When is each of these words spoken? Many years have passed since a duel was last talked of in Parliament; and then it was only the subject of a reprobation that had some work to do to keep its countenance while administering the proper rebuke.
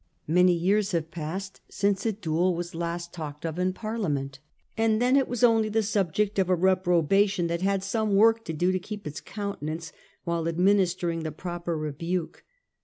Many 0.25 0.53
years 0.53 0.93
have 0.93 1.11
passed 1.11 1.61
since 1.69 2.07
a 2.07 2.11
duel 2.11 2.55
was 2.55 2.73
last 2.73 3.13
talked 3.13 3.45
of 3.45 3.59
in 3.59 3.71
Parliament; 3.71 4.39
and 4.75 4.99
then 4.99 5.15
it 5.15 5.27
was 5.27 5.43
only 5.43 5.69
the 5.69 5.83
subject 5.83 6.39
of 6.39 6.49
a 6.49 6.55
reprobation 6.55 7.45
that 7.45 7.61
had 7.61 7.83
some 7.83 8.15
work 8.15 8.43
to 8.45 8.53
do 8.53 8.71
to 8.71 8.79
keep 8.79 9.05
its 9.05 9.21
countenance 9.21 9.93
while 10.23 10.47
administering 10.47 11.21
the 11.21 11.31
proper 11.31 11.77
rebuke. 11.77 12.43